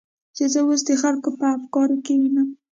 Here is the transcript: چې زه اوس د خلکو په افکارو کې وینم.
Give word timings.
چې 0.35 0.43
زه 0.53 0.59
اوس 0.67 0.81
د 0.87 0.91
خلکو 1.01 1.29
په 1.39 1.45
افکارو 1.57 1.97
کې 2.05 2.13
وینم. 2.21 2.49